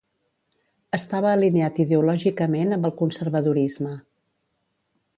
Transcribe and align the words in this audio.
Estava 0.97 1.33
alineat 1.33 1.83
ideològicament 1.85 2.75
amb 2.79 2.91
el 2.91 2.97
conservadorisme. 3.05 3.97